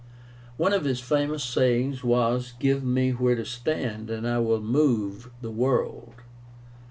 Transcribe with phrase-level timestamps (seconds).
[0.57, 5.29] One of his famous sayings was, "Give me where to stand, and I will move
[5.41, 6.15] the world."